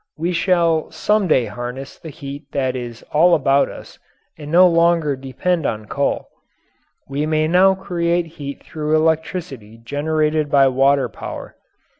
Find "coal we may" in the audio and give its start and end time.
5.85-7.47